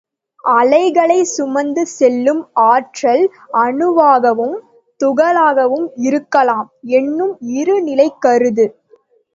[0.43, 3.23] அலைகளைச் சுமந்து செல்லும் ஆற்றல்
[3.61, 4.57] அணுவாகவும்
[4.99, 6.67] துகளாகவும் இருக்கலாம்
[6.93, 8.67] என்னும் இரு நிலைக் கருத்து.